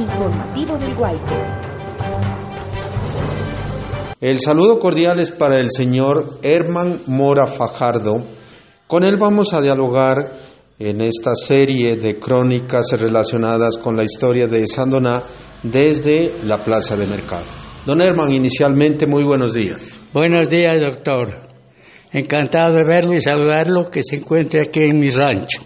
[0.00, 1.34] informativo del Guayco.
[4.20, 8.22] El saludo cordial es para el señor Herman Mora Fajardo.
[8.86, 10.16] Con él vamos a dialogar
[10.78, 15.22] en esta serie de crónicas relacionadas con la historia de Sandoná
[15.62, 17.44] desde la Plaza de Mercado.
[17.86, 19.90] Don Herman, inicialmente muy buenos días.
[20.12, 21.28] Buenos días, doctor.
[22.12, 25.60] Encantado de verlo y saludarlo que se encuentre aquí en mi rancho.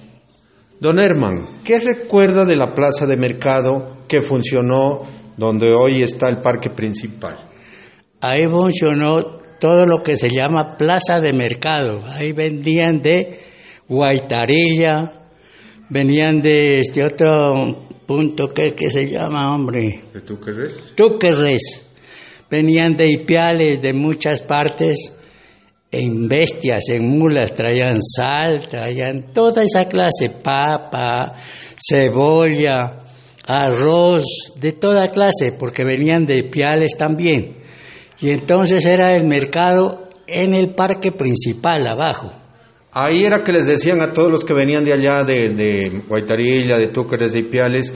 [0.80, 5.03] Don Herman, ¿qué recuerda de la Plaza de Mercado que funcionó
[5.37, 7.39] donde hoy está el parque principal?
[8.21, 9.23] Ahí funcionó
[9.61, 12.03] todo lo que se llama Plaza de Mercado.
[12.07, 13.41] Ahí vendían de
[13.89, 15.13] guaitarilla,
[15.89, 20.03] venían de este otro punto que, que se llama, hombre.
[20.13, 20.95] ¿De Túquerres?
[20.95, 21.87] Túquerres.
[22.51, 25.13] Venían de Ipiales, de muchas partes,
[25.91, 31.35] en bestias, en mulas, traían sal, traían toda esa clase, papa,
[31.77, 33.04] cebolla,
[33.46, 34.24] arroz,
[34.56, 37.56] de toda clase, porque venían de Ipiales también.
[38.20, 42.32] Y entonces era el mercado en el parque principal, abajo.
[42.92, 46.78] Ahí era que les decían a todos los que venían de allá, de, de Guaitarilla,
[46.78, 47.92] de Túqueres, de Ipiales,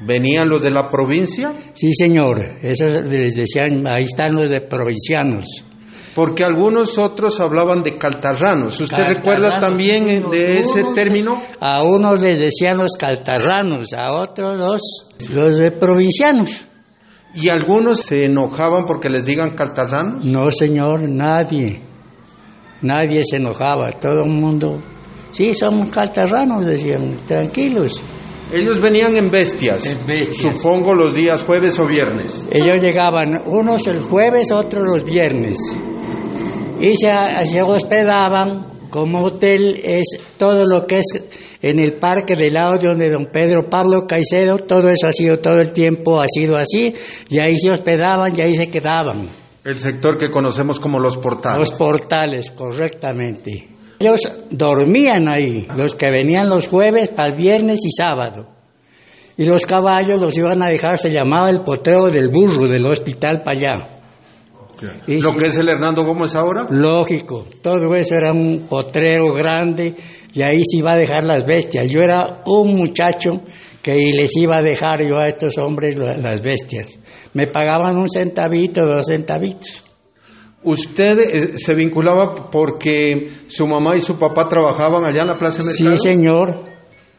[0.00, 1.52] ¿venían los de la provincia?
[1.74, 5.64] Sí, señor, esos les decían, ahí están los de provincianos.
[6.18, 8.80] Porque algunos otros hablaban de caltarranos.
[8.80, 11.40] ¿Usted Caltarranos, recuerda también de ese unos- término?
[11.60, 14.82] A unos les decían los caltarranos, a otros los,
[15.32, 16.62] los de provincianos.
[17.36, 20.24] ¿Y algunos se enojaban porque les digan caltarranos?
[20.24, 21.82] No, señor, nadie.
[22.82, 24.80] Nadie se enojaba, todo el mundo.
[25.30, 28.02] Sí, somos caltarranos, decían, tranquilos.
[28.52, 30.56] Ellos venían en bestias, En bestias.
[30.58, 32.44] supongo los días jueves o viernes.
[32.50, 35.58] Ellos llegaban, unos el jueves, otros los viernes.
[36.80, 37.10] Y se,
[37.46, 41.06] se hospedaban, como hotel es todo lo que es
[41.60, 45.38] en el parque del lado de donde don Pedro Pablo Caicedo, todo eso ha sido
[45.38, 46.94] todo el tiempo, ha sido así,
[47.28, 49.28] y ahí se hospedaban y ahí se quedaban.
[49.64, 51.58] El sector que conocemos como los portales.
[51.58, 53.68] Los portales, correctamente.
[53.98, 58.46] Ellos dormían ahí, los que venían los jueves para el viernes y sábado.
[59.36, 63.42] Y los caballos los iban a dejar, se llamaba el potrero del burro del hospital
[63.44, 63.97] para allá.
[65.06, 66.66] Lo que es el Hernando Gómez ahora.
[66.70, 69.94] Lógico, todo eso era un potrero grande
[70.32, 71.90] y ahí se iba a dejar las bestias.
[71.90, 73.42] Yo era un muchacho
[73.82, 76.98] que les iba a dejar yo a estos hombres la- las bestias.
[77.34, 79.84] Me pagaban un centavito, dos centavitos.
[80.62, 85.62] Usted eh, se vinculaba porque su mamá y su papá trabajaban allá en la Plaza
[85.62, 85.96] Mercado.
[85.96, 86.64] Sí, señor.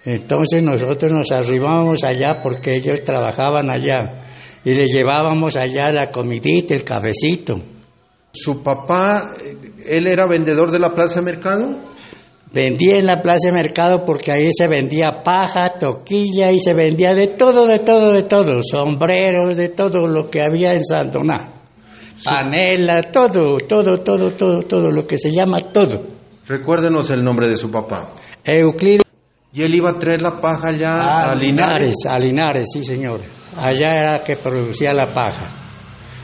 [0.05, 4.23] Entonces nosotros nos arribábamos allá porque ellos trabajaban allá
[4.63, 7.59] y les llevábamos allá la comidita, el cafecito.
[8.31, 9.33] Su papá,
[9.87, 11.79] él era vendedor de la Plaza de Mercado.
[12.51, 17.13] Vendía en la plaza de mercado porque ahí se vendía paja, toquilla y se vendía
[17.13, 18.63] de todo, de todo, de todo.
[18.63, 21.49] Sombreros, de todo lo que había en Sandoná.
[22.23, 26.01] Panela, todo, todo, todo, todo, todo, lo que se llama todo.
[26.47, 28.13] Recuérdenos el nombre de su papá.
[28.43, 29.08] Euclides
[29.51, 31.95] Y él iba a traer la paja allá a Linares.
[32.07, 33.21] a Linares, sí señor.
[33.57, 35.49] Allá era que producía la paja.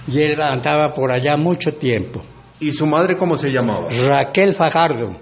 [0.08, 2.22] Y él andaba por allá mucho tiempo.
[2.59, 3.88] ¿Y su madre cómo se llamaba?
[4.08, 5.16] Raquel Fajardo,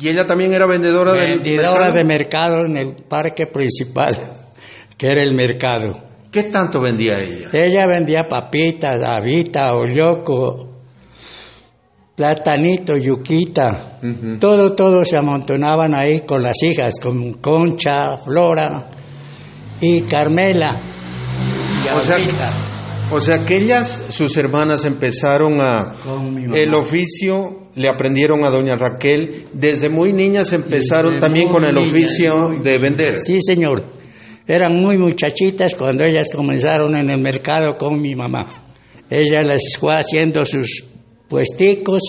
[0.00, 1.94] ¿Y ella también era vendedora del vendedora mercado?
[1.94, 4.30] de mercado en el parque principal,
[4.96, 6.00] que era el mercado.
[6.30, 7.48] ¿Qué tanto vendía ella?
[7.52, 10.77] Ella vendía papitas, habita, olloco,
[12.18, 14.00] platanito, yuquita.
[14.40, 18.86] Todo, todo se amontonaban ahí con las hijas, con Concha, Flora
[19.80, 20.80] y Carmela.
[21.84, 22.18] Y O sea.
[23.10, 25.94] O sea que ellas, sus hermanas, empezaron a...
[26.52, 29.46] El oficio le aprendieron a doña Raquel.
[29.52, 33.18] Desde muy niñas empezaron Desde también con el oficio de vender.
[33.18, 33.84] Sí, señor.
[34.46, 38.64] Eran muy muchachitas cuando ellas comenzaron en el mercado con mi mamá.
[39.08, 40.84] Ella les fue haciendo sus
[41.28, 42.02] puesticos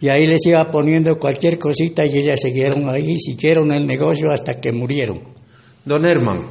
[0.00, 4.60] y ahí les iba poniendo cualquier cosita y ellas siguieron ahí, siguieron el negocio hasta
[4.60, 5.22] que murieron.
[5.84, 6.46] Don Herman,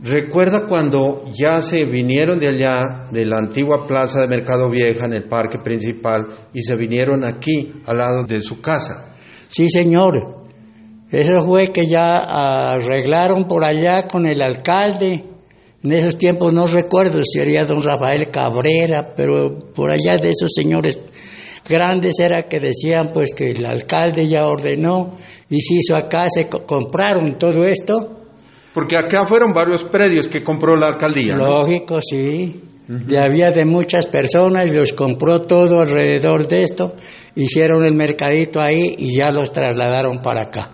[0.00, 5.14] ¿recuerda cuando ya se vinieron de allá, de la antigua plaza de Mercado Vieja, en
[5.14, 9.16] el parque principal, y se vinieron aquí, al lado de su casa?
[9.48, 10.44] Sí, señor.
[11.10, 15.24] Eso fue que ya arreglaron por allá con el alcalde.
[15.82, 20.50] En esos tiempos no recuerdo si sería don Rafael Cabrera, pero por allá de esos
[20.52, 20.98] señores
[21.68, 25.16] grandes era que decían pues que el alcalde ya ordenó
[25.48, 28.12] y se hizo acá, se co- compraron todo esto.
[28.74, 31.36] Porque acá fueron varios predios que compró la alcaldía.
[31.36, 31.46] ¿no?
[31.60, 32.62] Lógico, sí.
[33.08, 36.94] Y había de muchas personas, los compró todo alrededor de esto,
[37.34, 40.70] hicieron el mercadito ahí y ya los trasladaron para acá.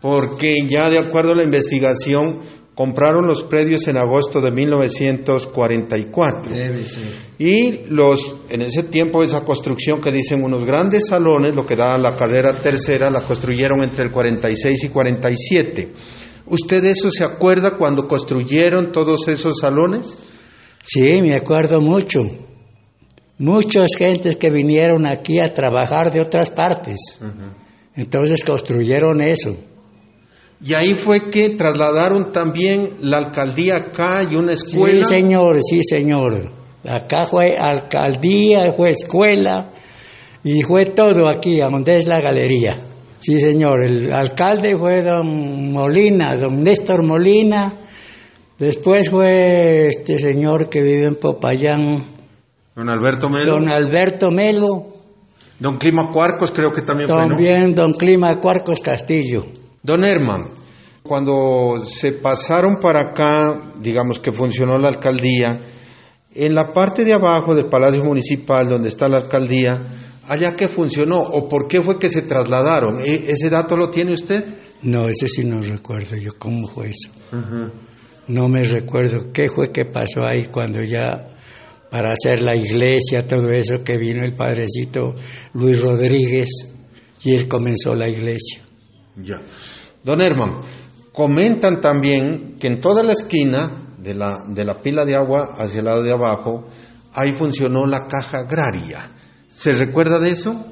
[0.00, 2.40] Porque ya de acuerdo a la investigación,
[2.76, 6.52] compraron los predios en agosto de 1944.
[6.52, 7.04] Debe ser.
[7.38, 11.96] Y los, en ese tiempo, esa construcción que dicen unos grandes salones, lo que da
[11.96, 15.88] la carrera tercera, la construyeron entre el 46 y 47.
[16.48, 20.18] ¿Usted eso se acuerda cuando construyeron todos esos salones?
[20.82, 22.20] Sí, me acuerdo mucho.
[23.38, 27.18] Muchas gentes que vinieron aquí a trabajar de otras partes.
[27.94, 29.56] Entonces construyeron eso.
[30.64, 35.04] Y ahí fue que trasladaron también la alcaldía acá y una escuela.
[35.04, 36.50] Sí, señor, sí, señor.
[36.88, 39.70] Acá fue alcaldía, fue escuela
[40.42, 42.76] y fue todo aquí, a donde es la galería.
[43.18, 43.84] Sí, señor.
[43.84, 47.72] El alcalde fue don Molina, don Néstor Molina.
[48.58, 52.04] Después fue este señor que vive en Popayán.
[52.74, 53.52] Don Alberto Melo.
[53.52, 54.86] Don Alberto Melo.
[55.58, 57.28] Don Clima Cuarcos creo que también fue, ¿no?
[57.28, 59.44] También don Clima Cuarcos Castillo.
[59.86, 60.48] Don Herman,
[61.00, 65.60] cuando se pasaron para acá, digamos que funcionó la alcaldía,
[66.34, 69.80] en la parte de abajo del Palacio Municipal, donde está la alcaldía,
[70.26, 72.98] allá que funcionó o por qué fue que se trasladaron.
[73.00, 74.44] ¿E- ¿Ese dato lo tiene usted?
[74.82, 77.08] No, ese sí no recuerdo yo cómo fue eso.
[78.26, 81.28] No me recuerdo qué fue que pasó ahí cuando ya
[81.92, 85.14] para hacer la iglesia, todo eso que vino el padrecito
[85.54, 86.48] Luis Rodríguez
[87.22, 88.62] y él comenzó la iglesia.
[89.16, 89.40] Ya.
[90.06, 90.58] Don Herman,
[91.10, 95.80] comentan también que en toda la esquina de la, de la pila de agua hacia
[95.80, 96.68] el lado de abajo,
[97.12, 99.10] ahí funcionó la caja agraria.
[99.48, 100.64] ¿Se recuerda de eso?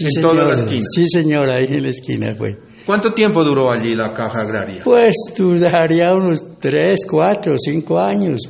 [0.00, 0.84] en toda la esquina.
[0.90, 2.58] Sí, señor, ahí en la esquina fue.
[2.86, 4.84] ¿Cuánto tiempo duró allí la caja agraria?
[4.84, 8.40] Pues duraría unos tres, cuatro, cinco años.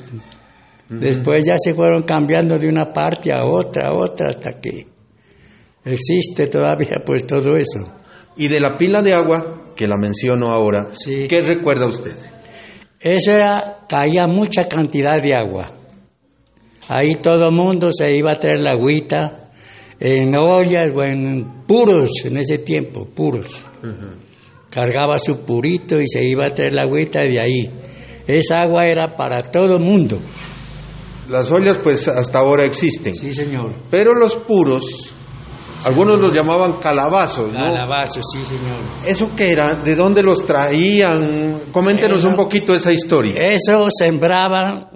[0.89, 4.87] Después ya se fueron cambiando de una parte a otra, a otra, hasta que
[5.85, 7.93] existe todavía pues todo eso.
[8.37, 11.27] Y de la pila de agua, que la menciono ahora, Sí.
[11.29, 12.17] ¿qué recuerda usted?
[13.01, 15.73] Eso era, caía mucha cantidad de agua.
[16.89, 19.51] Ahí todo el mundo se iba a traer la agüita
[20.01, 23.63] en ollas o en puros en ese tiempo, puros.
[24.71, 27.71] Cargaba su purito y se iba a traer la agüita de ahí.
[28.27, 30.19] Esa agua era para todo el mundo.
[31.31, 33.71] Las ollas pues hasta ahora existen, Sí, señor.
[33.91, 35.15] pero los puros,
[35.85, 37.59] algunos los llamaban calabazos, ¿no?
[37.61, 38.77] Calabazos, sí, señor.
[39.07, 39.75] ¿Eso qué era?
[39.77, 41.61] ¿De dónde los traían?
[41.73, 43.35] Coméntenos Eso- un poquito esa historia.
[43.47, 44.89] Eso sembraban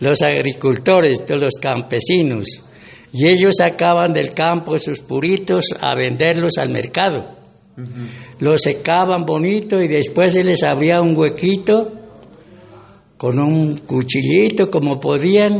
[0.00, 2.64] los agricultores, los campesinos,
[3.12, 7.36] y ellos sacaban del campo sus puritos a venderlos al mercado.
[8.40, 11.92] Los secaban bonito y después se les abría un huequito
[13.16, 15.56] con un cuchillito como podían.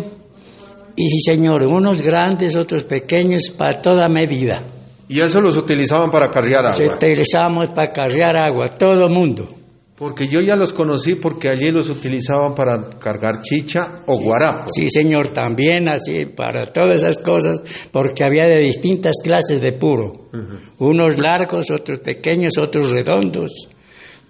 [0.96, 4.62] Y sí, señor, unos grandes, otros pequeños, para toda medida.
[5.08, 6.96] Y eso los utilizaban para cargar Se agua.
[6.96, 9.48] utilizamos para cargar agua, todo el mundo.
[9.96, 14.70] Porque yo ya los conocí porque allí los utilizaban para cargar chicha o guarapo.
[14.72, 17.60] Sí, señor, también así, para todas esas cosas,
[17.92, 20.30] porque había de distintas clases de puro.
[20.78, 23.68] Unos largos, otros pequeños, otros redondos.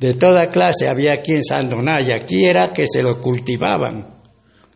[0.00, 2.16] De toda clase había aquí en Sandonaya.
[2.16, 4.06] Aquí era que se lo cultivaban,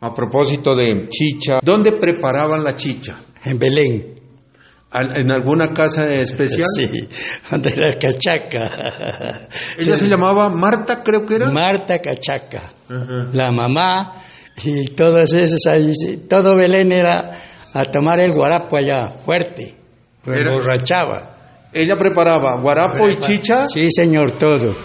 [0.05, 3.21] A propósito de chicha, ¿dónde preparaban la chicha?
[3.45, 4.15] en Belén.
[4.91, 6.69] ¿Al- ¿En alguna casa especial?
[6.77, 7.09] Sí,
[7.51, 9.49] de la cachaca.
[9.79, 11.49] Ella se llamaba Marta, creo que era.
[11.51, 13.29] Marta Cachaca, Ajá.
[13.33, 14.15] la mamá
[14.63, 15.93] y todos esos ahí.
[16.29, 17.39] Todo Belén era
[17.73, 19.75] a tomar el guarapo allá, fuerte.
[20.27, 21.31] Era- emborrachaba.
[21.73, 23.67] Ella preparaba guarapo y chicha.
[23.67, 24.77] Sí, señor, todo.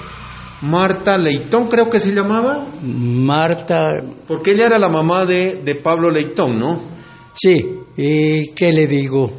[0.61, 2.65] Marta Leitón, creo que se llamaba.
[2.81, 6.81] Marta, Porque ella era la mamá de, de Pablo Leitón, ¿no?
[7.33, 9.31] sí, ¿y qué le digo?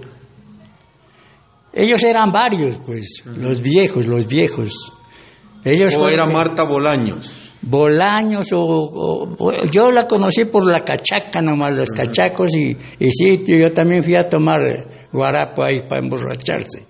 [1.73, 4.93] Ellos eran varios, pues, los viejos, los viejos.
[5.65, 7.51] Ellos O era Marta Bolaños.
[7.63, 13.11] Bolaños, o, o- o- yo la conocí por la cachaca nomás, los cachacos, y, y
[13.13, 14.59] sí, yo también fui a tomar
[15.13, 16.87] guarapo ahí para emborracharse,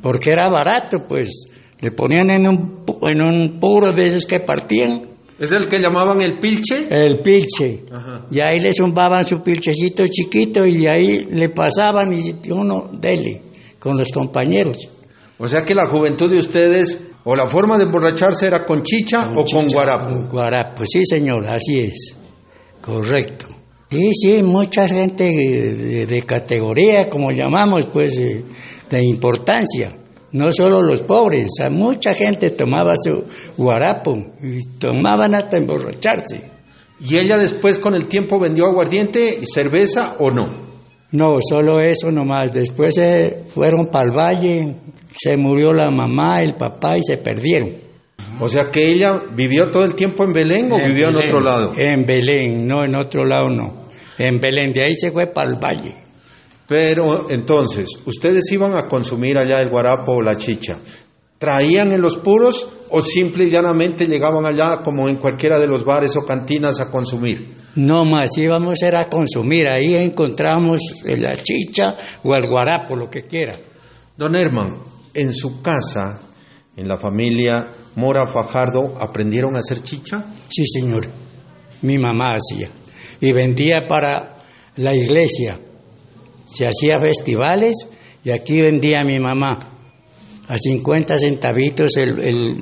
[0.00, 1.46] porque era barato, pues,
[1.82, 6.20] le ponían en un, en un puro de esos que partían, ¿Es el que llamaban
[6.22, 6.86] el pilche?
[6.88, 7.82] el pilche.
[7.92, 8.26] Ajá.
[8.30, 13.42] Y ahí le zumbaban su pilchecito chiquito y ahí le pasaban y uno dele
[13.80, 14.88] con los compañeros.
[15.38, 19.32] O sea que la juventud de ustedes, o la forma de emborracharse era con chicha
[19.34, 20.10] o con guarapo.
[20.14, 22.16] Con guarapo, sí señor, así es.
[22.80, 23.46] Correcto.
[23.90, 28.44] Sí, sí, mucha gente de, de- de categoría, como llamamos, pues, de,
[28.88, 29.92] de importancia.
[30.32, 33.24] No solo los pobres, a mucha gente tomaba su
[33.56, 36.42] guarapo y tomaban hasta emborracharse.
[37.00, 40.72] ¿Y ella después con el tiempo vendió aguardiente y cerveza o no?
[41.10, 42.52] No, solo eso nomás.
[42.52, 44.74] Después se fueron para el valle,
[45.14, 47.82] se murió la mamá, el papá y se perdieron.
[48.40, 51.72] O sea que ella vivió todo el tiempo en Belén o vivió en otro lado.
[51.76, 53.88] En Belén, no, en otro lado no.
[54.18, 56.01] En Belén, de ahí se fue para el valle.
[56.72, 60.80] Pero entonces, ustedes iban a consumir allá el guarapo o la chicha.
[61.36, 65.84] ¿Traían en los puros o simple y llanamente llegaban allá como en cualquiera de los
[65.84, 67.56] bares o cantinas a consumir?
[67.76, 73.24] No más, íbamos era a consumir, ahí encontramos la chicha o el guarapo, lo que
[73.24, 73.52] quiera.
[74.16, 74.78] Don Herman,
[75.12, 76.22] en su casa,
[76.74, 80.24] en la familia Mora Fajardo, ¿aprendieron a hacer chicha?
[80.48, 81.06] Sí, señor.
[81.82, 82.70] Mi mamá hacía.
[83.20, 84.36] Y vendía para
[84.76, 85.58] la iglesia.
[86.44, 87.74] Se hacía festivales
[88.24, 89.58] y aquí vendía mi mamá.
[90.48, 92.56] A 50 centavitos el, el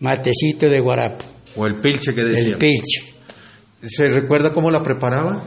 [0.00, 1.24] matecito de guarapo,
[1.56, 2.52] ¿O el pilche que decían?
[2.52, 3.02] el pilche.
[3.82, 5.44] ¿Se recuerda cómo la preparaba?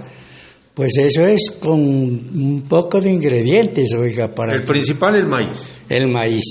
[0.73, 5.77] Pues eso es con un poco de ingredientes, oiga, para El principal, el maíz.
[5.89, 6.45] el maíz.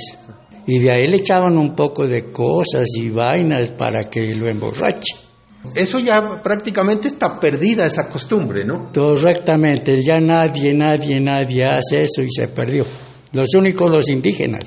[0.67, 5.17] Y de ahí le echaban un poco de cosas y vainas para que lo emborrache.
[5.75, 8.91] Eso ya prácticamente está perdida esa costumbre, ¿no?
[8.93, 12.85] Correctamente, ya nadie, nadie, nadie hace eso y se perdió.
[13.33, 14.65] Los únicos los indígenas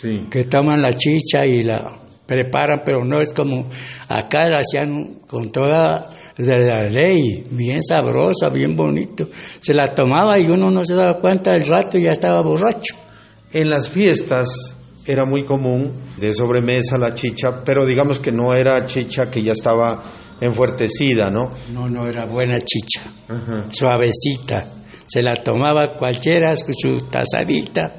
[0.00, 0.26] Sí.
[0.30, 3.68] que toman la chicha y la preparan, pero no es como
[4.08, 9.28] acá la hacían con toda de la ley, bien sabrosa, bien bonito.
[9.60, 12.96] Se la tomaba y uno no se daba cuenta del rato y ya estaba borracho.
[13.52, 14.73] En las fiestas
[15.06, 19.52] era muy común de sobremesa la chicha, pero digamos que no era chicha que ya
[19.52, 20.02] estaba
[20.40, 21.52] enfuertecida, ¿no?
[21.72, 23.02] No, no era buena chicha,
[23.70, 24.66] suavecita.
[25.06, 27.96] Se la tomaba cualquiera con su tazadita,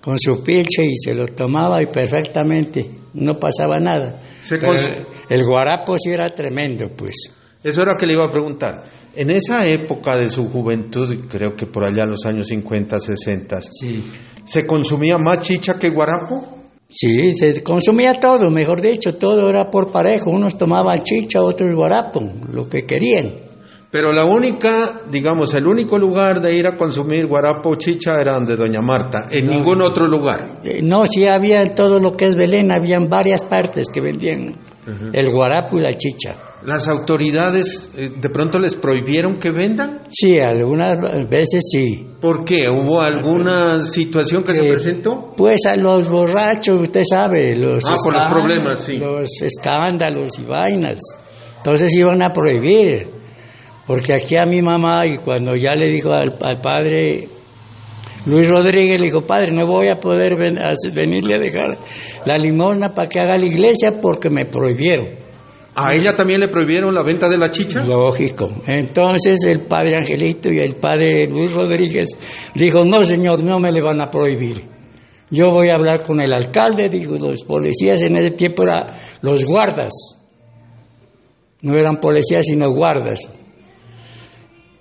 [0.00, 4.20] con su pilche y se lo tomaba y perfectamente, no pasaba nada.
[4.42, 7.14] Se Pero cons- el guarapo sí era tremendo, pues.
[7.62, 8.84] Eso era que le iba a preguntar.
[9.16, 13.60] En esa época de su juventud, creo que por allá en los años 50, 60,
[13.62, 14.04] Sí.
[14.44, 16.44] ¿se consumía más chicha que guarapo?
[16.88, 20.30] Sí, se consumía todo, mejor dicho, todo era por parejo.
[20.30, 23.30] Unos tomaban chicha, otros guarapo, lo que querían.
[23.90, 28.34] Pero la única, digamos, el único lugar de ir a consumir guarapo o chicha era
[28.34, 30.60] donde Doña Marta, en ningún otro lugar.
[30.64, 34.56] Eh, No, sí había en todo lo que es Belén, habían varias partes que vendían
[35.12, 36.34] el guarapo y la chicha.
[36.64, 40.00] ¿Las autoridades eh, de pronto les prohibieron que vendan?
[40.08, 42.06] Sí, algunas veces sí.
[42.20, 42.70] ¿Por qué?
[42.70, 45.34] ¿Hubo alguna situación que se Eh, presentó?
[45.36, 48.96] Pues a los borrachos, usted sabe, los, Ah, por los problemas, sí.
[48.96, 51.00] los escándalos y vainas.
[51.58, 53.08] Entonces iban a prohibir.
[53.86, 57.28] Porque aquí a mi mamá, y cuando ya le dijo al, al padre
[58.24, 61.76] Luis Rodríguez, le dijo, padre, no voy a poder ven- a- venirle a dejar
[62.24, 65.22] la limosna para que haga la iglesia porque me prohibieron.
[65.76, 67.84] ¿A ella también le prohibieron la venta de la chicha?
[67.84, 68.62] Lógico.
[68.66, 72.10] Entonces el padre Angelito y el padre Luis Rodríguez
[72.54, 74.62] dijo, no señor, no me le van a prohibir.
[75.30, 78.86] Yo voy a hablar con el alcalde, dijo, los policías en ese tiempo eran
[79.22, 79.92] los guardas.
[81.62, 83.28] No eran policías, sino guardas.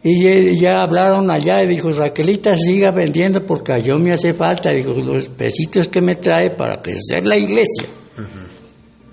[0.03, 4.69] Y ya hablaron allá y dijo, Raquelita, siga vendiendo porque a yo me hace falta,
[4.71, 7.87] dijo, los pesitos que me trae para crecer la iglesia.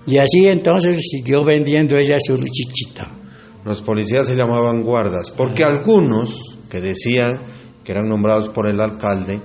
[0.05, 3.09] Y así entonces siguió vendiendo ella su chichita.
[3.63, 7.43] Los policías se llamaban guardas, porque algunos que decían
[7.83, 9.39] que eran nombrados por el alcalde,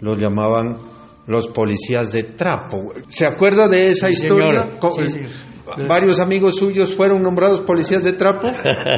[0.00, 0.76] los llamaban
[1.26, 2.78] los policías de trapo.
[3.08, 4.78] ¿Se acuerda de esa Sí, historia?
[4.80, 5.20] Sí, sí.
[5.88, 8.50] ¿Varios amigos suyos fueron nombrados policías de trapo?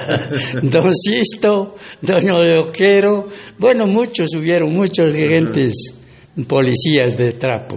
[0.62, 2.24] Don Sisto, Don
[2.58, 5.94] Oquero, bueno, muchos hubieron, muchos gentes
[6.48, 7.76] policías de trapo.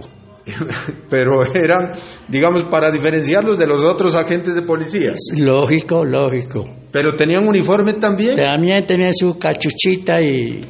[1.09, 1.91] Pero eran,
[2.27, 5.13] digamos, para diferenciarlos de los otros agentes de policía.
[5.37, 6.67] Lógico, lógico.
[6.91, 8.35] Pero tenían uniforme también.
[8.35, 10.61] También tenían su cachuchita y,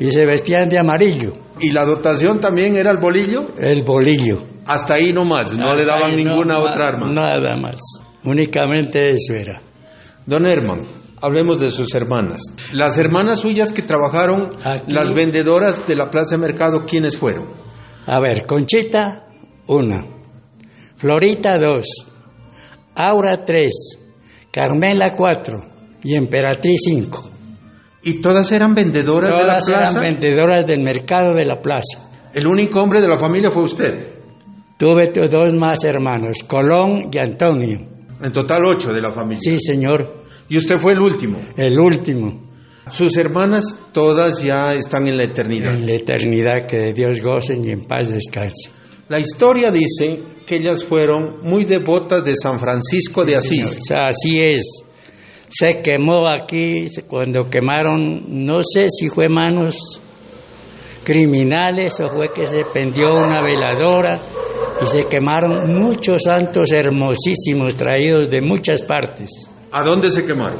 [0.00, 3.48] y se vestían de amarillo, Y la dotación también era el bolillo.
[3.58, 4.42] el bolillo.
[4.66, 7.12] Hasta ahí nomás, no le daban no, ninguna otra arma.
[7.12, 7.80] Nada más,
[8.24, 9.60] únicamente eso era.
[10.26, 10.86] Don Herman,
[11.20, 12.40] hablemos de sus hermanas.
[12.72, 14.92] Las hermanas suyas que trabajaron, Aquí.
[14.94, 17.48] las vendedoras de la plaza de mercado, ¿quiénes fueron?
[18.06, 19.23] A ver, Conchita,
[19.68, 20.04] una.
[20.96, 21.86] Florita, dos.
[22.94, 23.98] Aura, tres.
[24.50, 25.64] Carmela, cuatro.
[26.02, 27.30] Y Emperatriz, cinco.
[28.02, 29.98] ¿Y todas eran vendedoras Todas de la plaza?
[29.98, 32.10] eran vendedoras del mercado de la plaza.
[32.34, 34.08] El único hombre de la familia fue usted.
[34.76, 37.80] Tuve dos más hermanos, Colón y Antonio.
[38.22, 39.40] En total ocho de la familia.
[39.40, 41.38] Sí, señor, Y usted fue el último.
[41.56, 42.42] el último.
[42.90, 45.74] Sus hermanas todas ya están en la eternidad.
[45.74, 48.72] En la eternidad que de Dios gocen y en paz descansen.
[49.08, 53.90] La historia dice que ellas fueron muy devotas de San Francisco de Asís.
[53.90, 54.82] así es.
[55.48, 60.00] Se quemó aquí, cuando quemaron, no sé si fue manos
[61.04, 64.18] criminales, o fue que se pendió una veladora
[64.82, 69.30] y se quemaron muchos santos hermosísimos traídos de muchas partes.
[69.70, 70.58] ¿A dónde se quemaron?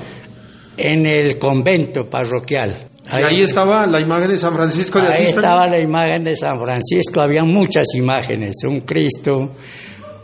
[0.77, 2.89] En el convento parroquial.
[3.15, 5.21] Ahí, ¿Y ahí estaba la imagen de San Francisco de Asís.
[5.21, 9.51] Ahí estaba la imagen de San Francisco, había muchas imágenes, un Cristo,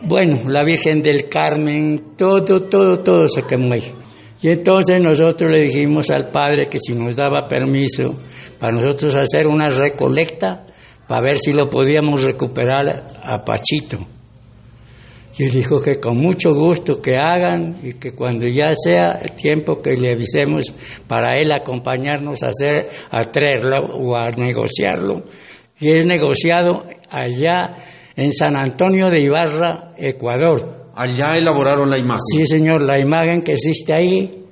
[0.03, 3.93] bueno, la Virgen del Carmen, todo, todo, todo se quemó ahí.
[4.43, 8.19] Y entonces nosotros le dijimos al Padre que si nos daba permiso
[8.59, 10.67] para nosotros hacer una recolecta
[11.07, 13.99] para ver si lo podíamos recuperar a Pachito.
[15.39, 19.81] Y dijo que con mucho gusto que hagan y que cuando ya sea el tiempo
[19.81, 20.73] que le avisemos
[21.07, 25.23] para él acompañarnos a hacer, a traerlo o a negociarlo.
[25.81, 27.77] Y es negociado allá
[28.17, 30.91] en San Antonio de Ibarra, Ecuador.
[30.95, 32.21] Allá elaboraron la imagen.
[32.33, 34.45] Sí, señor, la imagen que existe ahí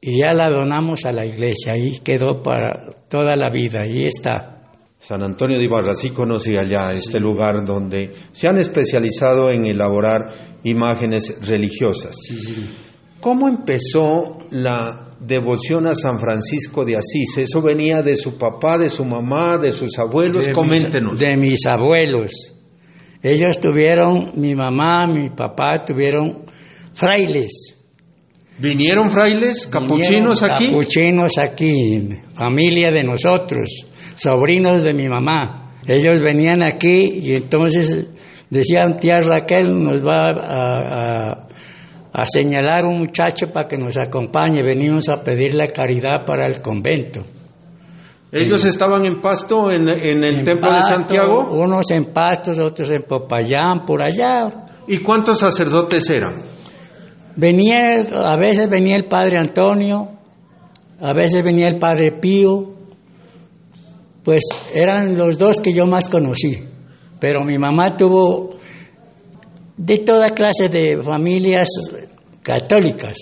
[0.00, 1.72] y ya la donamos a la iglesia.
[1.72, 4.53] Ahí quedó para toda la vida, ahí está.
[4.98, 10.58] San Antonio de Ibarra, sí conocí allá este lugar donde se han especializado en elaborar
[10.64, 12.16] imágenes religiosas.
[13.20, 17.36] ¿Cómo empezó la devoción a San Francisco de Asís?
[17.36, 20.48] ¿Eso venía de su papá, de su mamá, de sus abuelos?
[20.48, 21.18] Coméntenos.
[21.18, 22.54] de mis abuelos.
[23.22, 26.44] Ellos tuvieron, mi mamá, mi papá tuvieron
[26.92, 27.74] frailes.
[28.58, 30.66] ¿Vinieron frailes, capuchinos aquí?
[30.66, 35.72] Capuchinos aquí, familia de nosotros sobrinos de mi mamá.
[35.86, 38.06] Ellos venían aquí y entonces
[38.50, 41.46] decían, tía Raquel nos va a,
[42.12, 44.62] a, señalar un muchacho para que nos acompañe.
[44.62, 47.22] Venimos a pedir la caridad para el convento.
[48.34, 51.50] ¿Ellos estaban en Pasto, en, el Templo de Santiago?
[51.52, 54.66] Unos en Pastos, otros en Popayán, por allá.
[54.88, 56.42] ¿Y cuántos sacerdotes eran?
[57.36, 60.08] Venía, a veces venía el Padre Antonio,
[61.00, 62.73] a veces venía el Padre Pío,
[64.24, 66.58] pues eran los dos que yo más conocí.
[67.20, 68.56] Pero mi mamá tuvo
[69.76, 71.68] de toda clase de familias
[72.42, 73.16] católicas.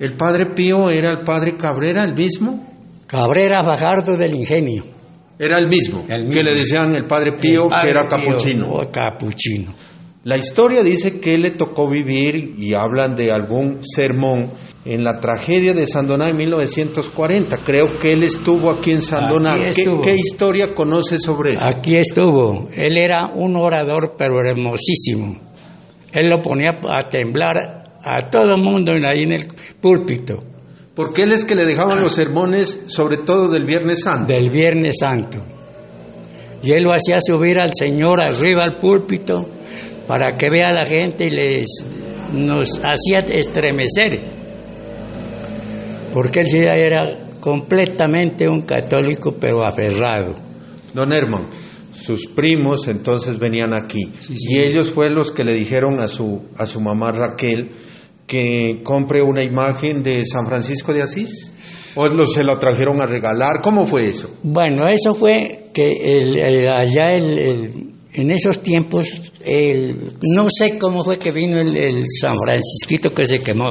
[0.00, 2.68] ¿El padre Pío era el padre Cabrera, el mismo?
[3.06, 4.84] Cabrera Fajardo del Ingenio.
[5.38, 8.90] Era el mismo, que le decían el padre Pío, que era capuchino.
[8.90, 9.74] capuchino.
[10.24, 14.52] La historia dice que le tocó vivir, y hablan de algún sermón,
[14.84, 17.58] en la tragedia de Sandoná en 1940.
[17.64, 19.56] Creo que él estuvo aquí en Sandoná.
[19.74, 21.64] ¿Qué, historia conoce sobre eso?
[21.64, 22.68] Aquí estuvo.
[22.72, 25.38] Él era un orador, pero hermosísimo.
[26.12, 29.48] Él lo ponía a temblar a todo el mundo ahí en el
[29.80, 30.38] púlpito.
[30.94, 34.32] Porque él es que le dejaban los sermones, sobre todo del Viernes Santo.
[34.32, 35.38] Del Viernes Santo.
[36.62, 39.61] Y él lo hacía subir al Señor arriba al púlpito
[40.06, 41.68] para que vea a la gente y les
[42.32, 44.20] nos hacía estremecer,
[46.14, 50.34] porque él ya era completamente un católico pero aferrado.
[50.94, 51.48] Don Herman,
[51.94, 56.66] sus primos entonces venían aquí y ellos fueron los que le dijeron a su a
[56.66, 57.70] su mamá Raquel
[58.26, 61.52] que compre una imagen de San Francisco de Asís.
[61.94, 63.60] ¿O se lo trajeron a regalar?
[63.62, 64.34] ¿Cómo fue eso?
[64.42, 69.08] Bueno, eso fue que allá el, en esos tiempos,
[70.34, 73.68] no sé cómo fue que vino el, San Francisquito que se quemó.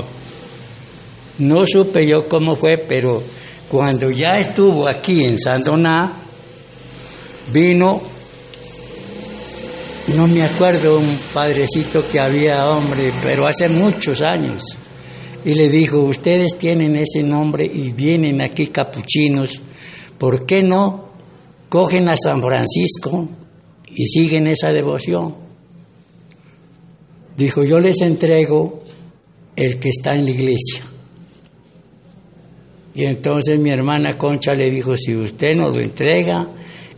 [1.39, 3.21] No supe yo cómo fue, pero
[3.69, 6.17] cuando ya estuvo aquí en Sandoná,
[7.54, 8.01] vino,
[10.15, 14.63] no me acuerdo, un padrecito que había, hombre, pero hace muchos años,
[15.45, 19.62] y le dijo, ustedes tienen ese nombre y vienen aquí capuchinos,
[20.17, 21.12] ¿por qué no
[21.69, 23.27] cogen a San Francisco
[23.95, 25.36] y siguen esa devoción.
[27.36, 28.84] Dijo, yo les entrego
[29.56, 30.84] el que está en la iglesia.
[32.93, 36.47] Y entonces mi hermana Concha le dijo, si usted nos lo entrega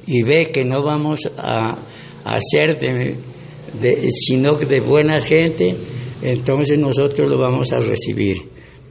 [0.07, 1.77] y ve que no vamos a,
[2.25, 3.15] hacer de,
[3.79, 5.75] de, sino de buena gente,
[6.21, 8.37] entonces nosotros lo vamos a recibir.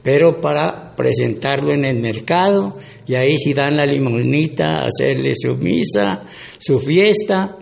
[0.01, 6.23] Pero para presentarlo en el mercado, y ahí si dan la limonita, hacerle su misa,
[6.57, 7.57] su fiesta,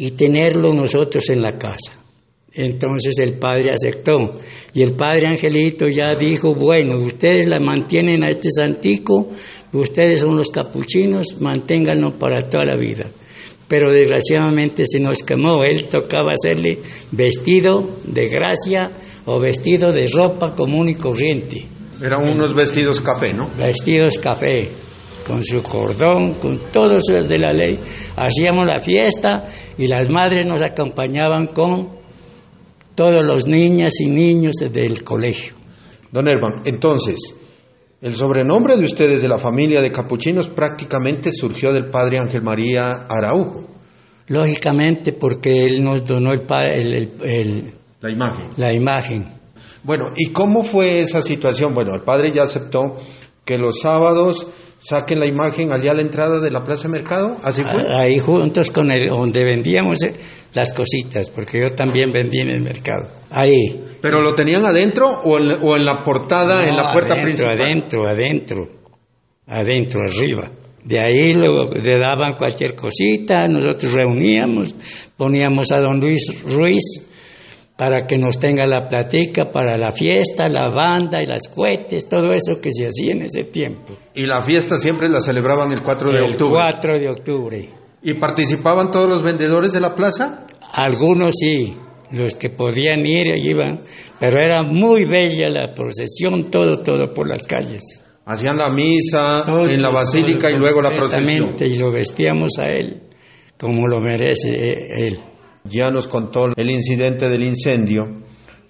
[0.00, 1.92] y tenerlo nosotros en la casa.
[2.54, 4.40] Entonces el padre aceptó
[4.72, 9.28] y el padre Angelito ya dijo, bueno, ustedes la mantienen a este santico,
[9.74, 13.10] ustedes son los capuchinos, manténganlo para toda la vida.
[13.68, 16.78] Pero desgraciadamente se nos quemó, él tocaba hacerle
[17.12, 18.90] vestido de gracia
[19.26, 21.66] o vestido de ropa común y corriente.
[22.02, 23.50] Eran unos vestidos café, ¿no?
[23.54, 24.70] Vestidos café
[25.26, 27.78] con su cordón, con todo eso de la ley.
[28.16, 29.46] Hacíamos la fiesta
[29.78, 31.98] y las madres nos acompañaban con
[32.94, 35.54] todos los niñas y niños del colegio.
[36.10, 37.36] Don Herman, entonces,
[38.02, 43.04] El sobrenombre de ustedes de la familia de capuchinos prácticamente surgió del padre Ángel María
[43.10, 43.66] Araujo.
[44.28, 48.46] Lógicamente porque él nos donó el, el- el- el- La imagen.
[48.56, 49.26] la imagen.
[49.82, 51.74] Bueno, ¿y cómo fue esa situación?
[51.74, 52.96] Bueno, el padre ya aceptó
[53.44, 54.46] que los sábados
[54.80, 57.36] saquen la imagen allá a la entrada de la Plaza Mercado.
[57.42, 57.86] ¿Así fue?
[57.88, 60.14] A- Ahí juntos con el donde vendíamos eh,
[60.54, 63.06] las cositas, porque yo también vendí en el mercado.
[63.30, 63.84] Ahí.
[64.00, 67.60] ¿Pero lo tenían adentro o en, o en la portada, en la puerta adentro, principal?
[67.60, 68.68] Adentro, adentro,
[69.46, 70.50] adentro, arriba.
[70.82, 74.74] De ahí luego le daban cualquier cosita, nosotros reuníamos,
[75.16, 77.09] poníamos a don Luis Ruiz
[77.80, 82.30] para que nos tenga la platica para la fiesta, la banda y las cohetes, todo
[82.34, 83.94] eso que se hacía en ese tiempo.
[84.14, 86.60] Y la fiesta siempre la celebraban el 4 de el octubre.
[86.72, 87.70] 4 de octubre.
[88.02, 90.44] ¿Y participaban todos los vendedores de la plaza?
[90.74, 91.74] Algunos sí,
[92.10, 93.80] los que podían ir iban,
[94.18, 98.04] pero era muy bella la procesión, todo, todo por las calles.
[98.26, 101.46] Hacían la misa Todo, en la basílica todo, y luego la procesión.
[101.46, 103.04] completamente, Y lo vestíamos a él
[103.60, 105.18] como lo merece eh, él.
[105.64, 108.08] Ya nos contó el incidente del incendio.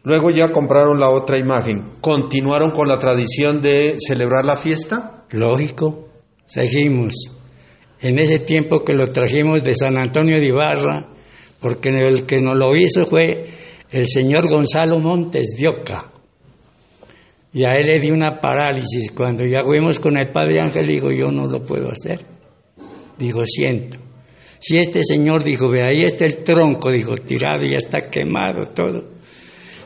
[0.03, 1.91] Luego ya compraron la otra imagen.
[2.01, 5.25] ¿Continuaron con la tradición de celebrar la fiesta?
[5.31, 6.09] Lógico,
[6.47, 7.15] seguimos.
[8.01, 11.09] En ese tiempo que lo trajimos de San Antonio de Ibarra,
[11.61, 13.47] porque el que nos lo hizo fue
[13.91, 16.07] el señor Gonzalo Montes de Oca.
[17.53, 19.11] Y a él le dio una parálisis.
[19.11, 22.25] Cuando ya fuimos con el Padre Ángel, dijo, yo no lo puedo hacer.
[23.19, 23.99] Dijo, siento.
[24.61, 29.01] Si este señor dijo, ve, ahí está el tronco, dijo, tirado, ya está quemado todo.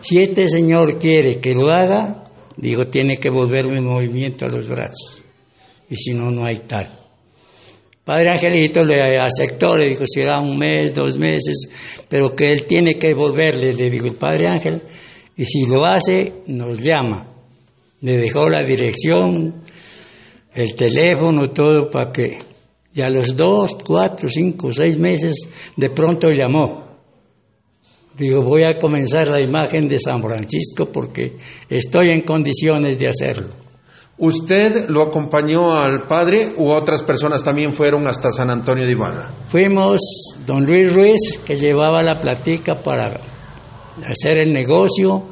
[0.00, 2.24] Si este señor quiere que lo haga,
[2.56, 5.22] dijo, tiene que volverme en movimiento a los brazos.
[5.88, 6.88] Y si no, no hay tal.
[8.04, 12.94] Padre Angelito le aceptó, le dijo, será un mes, dos meses, pero que él tiene
[12.98, 14.82] que volverle, le dijo el Padre Ángel,
[15.36, 17.26] y si lo hace, nos llama.
[18.02, 19.62] Le dejó la dirección,
[20.52, 22.38] el teléfono, todo para que...
[22.94, 26.84] Y a los dos, cuatro, cinco, seis meses, de pronto llamó.
[28.16, 31.36] Digo, voy a comenzar la imagen de San Francisco porque
[31.68, 33.48] estoy en condiciones de hacerlo.
[34.16, 39.32] ¿Usted lo acompañó al padre u otras personas también fueron hasta San Antonio de Ibarra?
[39.48, 40.00] Fuimos
[40.46, 43.20] don Luis Ruiz, que llevaba la platica para
[44.06, 45.24] hacer el negocio,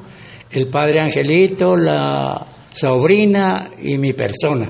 [0.50, 4.68] el padre Angelito, la sobrina y mi persona.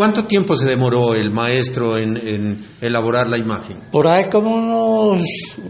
[0.00, 3.82] ¿Cuánto tiempo se demoró el maestro en, en elaborar la imagen?
[3.92, 5.20] Por ahí como unos,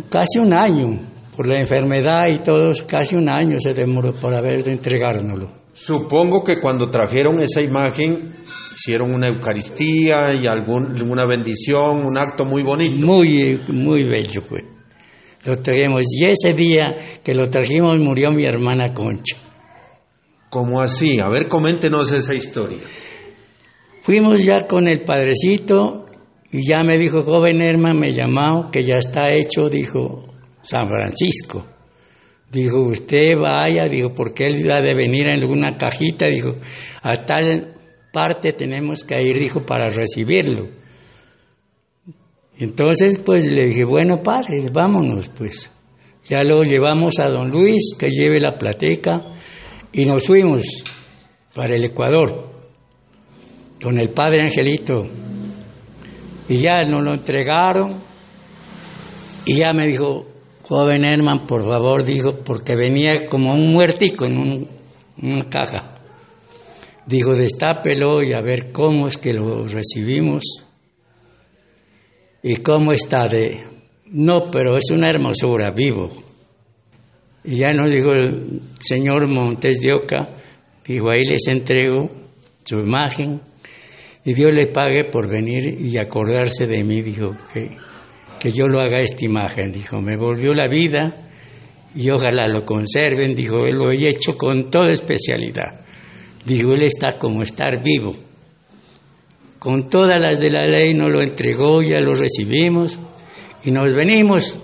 [0.08, 1.00] casi un año,
[1.36, 5.50] por la enfermedad y todo, casi un año se demoró para haber de entregárnoslo.
[5.72, 8.32] Supongo que cuando trajeron esa imagen
[8.76, 13.04] hicieron una Eucaristía y algún, una bendición, un acto muy bonito.
[13.04, 14.64] Muy, muy bello fue.
[15.44, 19.36] Lo trajimos y ese día que lo trajimos murió mi hermana Concha.
[20.50, 21.18] ¿Cómo así?
[21.18, 22.78] A ver, coméntenos esa historia.
[24.02, 26.06] Fuimos ya con el padrecito
[26.52, 30.24] y ya me dijo, joven Herman, me llamó, que ya está hecho, dijo,
[30.62, 31.64] San Francisco.
[32.50, 36.56] Dijo, usted vaya, dijo, porque él ha de venir en alguna cajita, dijo,
[37.02, 37.74] a tal
[38.12, 40.68] parte tenemos que ir, dijo, para recibirlo.
[42.58, 45.70] Entonces, pues le dije, bueno, padre, vámonos, pues.
[46.24, 49.22] Ya lo llevamos a don Luis, que lleve la plateca,
[49.92, 50.64] y nos fuimos
[51.54, 52.59] para el Ecuador
[53.82, 55.06] con el padre Angelito.
[56.48, 57.96] Y ya nos lo entregaron,
[59.46, 60.26] y ya me dijo,
[60.62, 64.68] joven Herman, por favor, dijo, porque venía como un muertico en un-
[65.22, 65.96] una caja.
[67.06, 70.42] Dijo, destápelo y a ver cómo es que lo recibimos
[72.42, 73.64] y cómo está de...
[74.06, 76.08] No, pero es una hermosura, vivo.
[77.44, 80.28] Y ya nos dijo el señor Montes de Oca,
[80.86, 82.10] dijo, ahí les entrego
[82.64, 83.40] su imagen
[84.24, 87.70] y Dios le pague por venir y acordarse de mí, dijo, que,
[88.38, 91.14] que yo lo haga esta imagen, dijo, me volvió la vida
[91.94, 95.80] y ojalá lo conserven, dijo, él lo he hecho con toda especialidad.
[96.44, 98.14] Dijo, él está como estar vivo.
[99.58, 102.98] Con todas las de la ley nos lo entregó, ya lo recibimos
[103.64, 104.58] y nos venimos.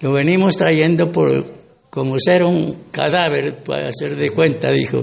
[0.00, 1.44] Lo venimos trayendo por
[1.90, 4.98] como ser un cadáver, para hacer de cuenta, dijo,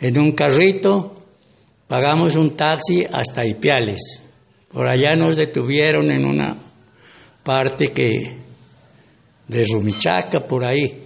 [0.00, 1.19] en un carrito,
[1.90, 4.22] pagamos un taxi hasta Ipiales.
[4.72, 6.56] Por allá nos detuvieron en una
[7.42, 8.36] parte que
[9.48, 11.02] de Rumichaca, por ahí.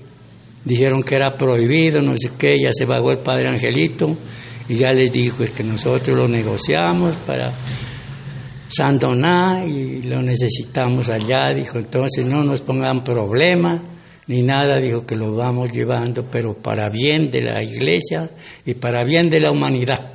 [0.63, 4.15] Dijeron que era prohibido, no sé qué, ya se bajó el padre Angelito
[4.69, 7.51] y ya les dijo es que nosotros lo negociamos para
[8.69, 13.83] Sandoná y lo necesitamos allá, dijo, entonces no nos pongan problema
[14.27, 18.29] ni nada, dijo que lo vamos llevando, pero para bien de la iglesia
[18.67, 20.14] y para bien de la humanidad.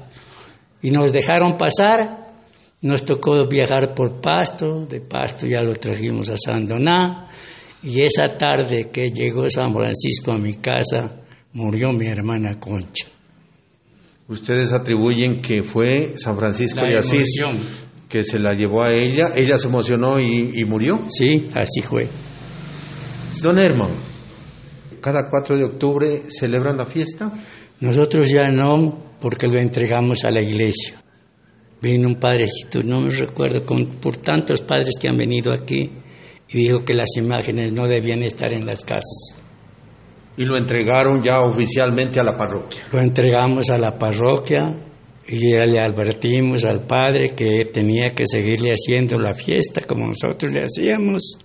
[0.81, 2.33] Y nos dejaron pasar,
[2.81, 7.27] nos tocó viajar por Pasto, de Pasto ya lo trajimos a Sandoná,
[7.83, 11.21] y esa tarde que llegó San Francisco a mi casa,
[11.53, 13.07] murió mi hermana Concha.
[14.27, 17.41] Ustedes atribuyen que fue San Francisco de Asís
[18.09, 21.03] que se la llevó a ella, ella se emocionó y, murió.
[21.07, 22.09] Sí, así fue.
[23.43, 23.91] Don Herman,
[24.99, 27.31] ¿cada 4 de octubre celebran la fiesta?
[27.81, 31.01] Nosotros ya no, porque lo entregamos a la iglesia.
[31.81, 35.89] Vino un padrecito, no me recuerdo, por tantos padres que han venido aquí,
[36.49, 39.39] y dijo que las imágenes no debían estar en las casas
[40.39, 42.87] y lo entregaron ya oficialmente a la parroquia.
[42.93, 44.73] Lo entregamos a la parroquia
[45.27, 50.49] y ya le advertimos al padre que tenía que seguirle haciendo la fiesta como nosotros
[50.49, 51.39] le hacíamos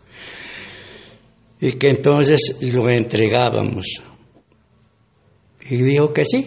[1.60, 4.00] y que entonces lo entregábamos.
[5.68, 6.46] Y dijo que sí.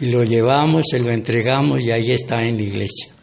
[0.00, 3.14] Y lo llevamos, se lo entregamos y ahí está en la iglesia.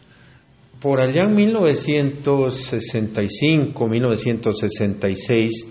[0.80, 5.66] Por allá en 1965, 1966,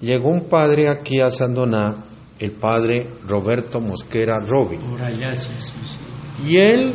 [0.00, 2.06] llegó un padre aquí a Sandoná,
[2.38, 4.80] el padre Roberto Mosquera Robin.
[6.46, 6.92] Y él,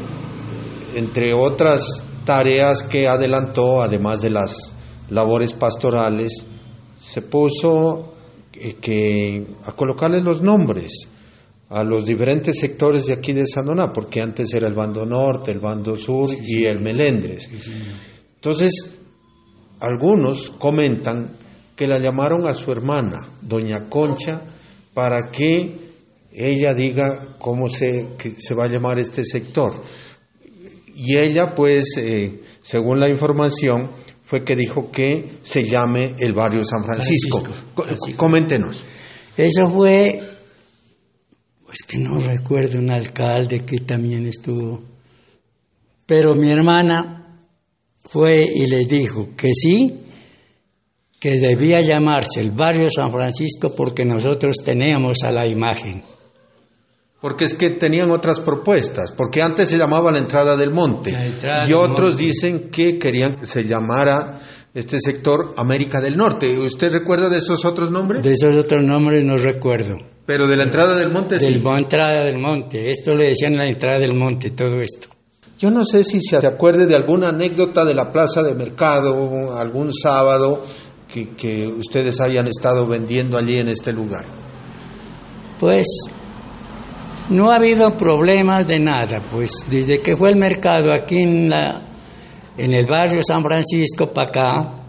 [0.96, 4.72] entre otras tareas que adelantó, además de las
[5.10, 6.46] labores pastorales,
[7.04, 8.14] se puso
[8.54, 11.10] eh, que, a colocarles los nombres
[11.74, 15.60] a los diferentes sectores de aquí de Sandoná, porque antes era el bando norte, el
[15.60, 17.50] bando sur y el Melendres.
[18.36, 18.96] Entonces,
[19.80, 21.36] algunos comentan
[21.76, 24.42] que la llamaron a su hermana, doña Concha,
[24.94, 25.76] para que
[26.32, 29.74] ella diga cómo se, se va a llamar este sector.
[30.96, 33.90] Y ella, pues, eh, según la información,
[34.24, 37.44] fue que dijo que se llame el barrio San Francisco.
[38.16, 38.84] Coméntenos.
[39.36, 40.22] Eso fue,
[41.74, 44.84] pues que no recuerdo, un alcalde que también estuvo.
[46.06, 47.40] Pero mi hermana
[47.98, 50.02] fue y le dijo que sí,
[51.20, 56.04] que debía llamarse el barrio San Francisco porque nosotros teníamos a la imagen.
[57.20, 61.18] Porque es que tenían otras propuestas, porque antes se llamaba la entrada del monte
[61.66, 64.40] y otros dicen que querían que se llamara
[64.74, 66.58] este sector América del Norte.
[66.58, 68.24] ¿Usted recuerda de esos otros nombres?
[68.24, 69.98] De esos otros nombres no recuerdo.
[70.26, 71.54] Pero de la entrada del monte sí.
[71.54, 75.10] De la entrada del monte, esto le decían la entrada del monte, todo esto.
[75.60, 79.94] Yo no sé si se acuerde de alguna anécdota de la plaza de mercado, algún
[79.94, 80.64] sábado,
[81.38, 84.26] que, ustedes hayan estado vendiendo allí en este lugar?
[85.60, 85.88] Pues
[87.30, 91.82] no ha habido problemas de nada, pues desde que fue el mercado aquí en, la,
[92.58, 94.84] en el barrio San Francisco para acá,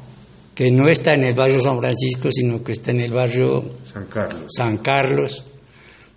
[0.54, 4.06] que no está en el barrio San Francisco, sino que está en el barrio San
[4.06, 4.44] Carlos.
[4.48, 5.44] San Carlos.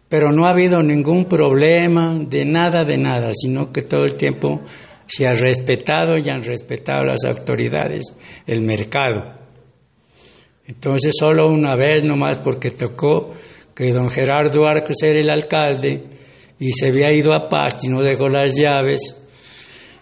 [0.10, 4.62] Pero no ha habido ningún problema de nada, de nada, sino que todo el tiempo
[5.08, 8.14] se ha respetado y han respetado las autoridades
[8.46, 9.38] el mercado.
[10.68, 13.34] Entonces solo una vez nomás porque tocó
[13.74, 16.04] que don Gerardo Arcos era el alcalde
[16.60, 19.16] y se había ido a paz y no dejó las llaves,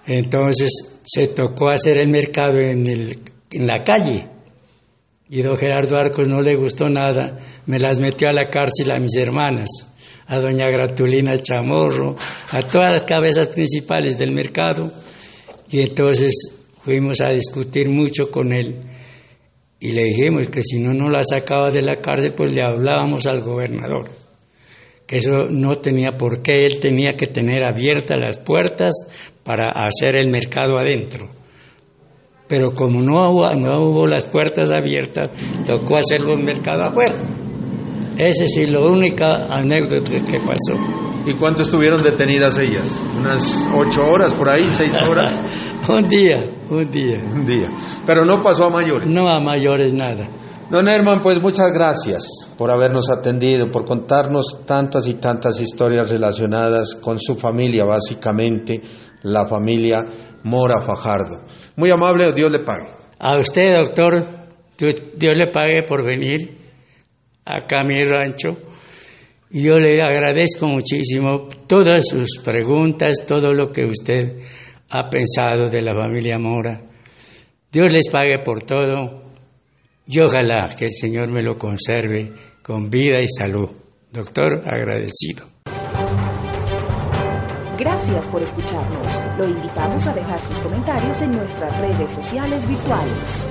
[0.07, 3.19] entonces se tocó hacer el mercado en, el,
[3.51, 4.27] en la calle.
[5.29, 8.99] Y don Gerardo Arcos no le gustó nada, me las metió a la cárcel a
[8.99, 9.69] mis hermanas,
[10.27, 12.15] a doña Gratulina Chamorro,
[12.49, 14.91] a todas las cabezas principales del mercado.
[15.71, 16.33] Y entonces
[16.79, 18.83] fuimos a discutir mucho con él
[19.79, 23.27] y le dijimos que si no nos la sacaba de la cárcel, pues le hablábamos
[23.27, 24.09] al gobernador,
[25.05, 28.93] que eso no tenía por qué, él tenía que tener abiertas las puertas
[29.45, 31.29] para hacer el mercado adentro.
[32.47, 35.29] Pero como no hubo, no hubo las puertas abiertas,
[35.65, 37.15] tocó hacerlo el mercado afuera.
[38.17, 40.73] Esa es la única anécdota que pasó.
[41.25, 43.03] ¿Y cuánto estuvieron detenidas ellas?
[43.17, 45.34] ¿Unas ocho horas por ahí, seis horas?
[45.89, 47.19] un día, un día.
[47.34, 47.69] Un día.
[48.05, 49.08] Pero no pasó a mayores.
[49.08, 50.27] No a mayores nada.
[50.69, 52.27] Don Herman, pues muchas gracias
[52.58, 58.81] por habernos atendido, por contarnos tantas y tantas historias relacionadas con su familia, básicamente
[59.25, 60.05] la familia
[60.43, 61.43] Mora Fajardo.
[61.75, 62.88] Muy amable, Dios le pague.
[63.19, 64.23] A usted, doctor,
[64.77, 66.57] Dios le pague por venir
[67.43, 68.49] acá a mi rancho
[69.49, 74.41] y yo le agradezco muchísimo todas sus preguntas, todo lo que usted
[74.89, 76.81] ha pensado de la familia Mora.
[77.71, 79.23] Dios les pague por todo
[80.07, 83.69] y ojalá que el Señor me lo conserve con vida y salud.
[84.11, 85.45] Doctor, agradecido.
[87.77, 89.21] Gracias por escucharnos.
[89.38, 93.49] Lo invitamos a dejar sus comentarios en nuestras redes sociales virtuales.